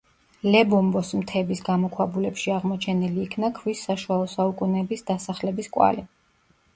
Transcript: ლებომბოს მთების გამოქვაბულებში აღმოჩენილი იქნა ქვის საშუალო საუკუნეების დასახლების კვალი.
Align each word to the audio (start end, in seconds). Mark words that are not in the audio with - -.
ლებომბოს 0.53 1.09
მთების 1.17 1.59
გამოქვაბულებში 1.67 2.53
აღმოჩენილი 2.55 3.21
იქნა 3.25 3.51
ქვის 3.59 3.83
საშუალო 3.89 4.31
საუკუნეების 4.31 5.05
დასახლების 5.11 5.71
კვალი. 5.77 6.05